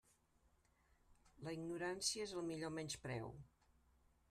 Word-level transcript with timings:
La 1.47 1.53
ignorància 1.59 2.27
és 2.29 2.35
el 2.41 2.47
millor 2.49 2.75
menyspreu. 2.79 3.31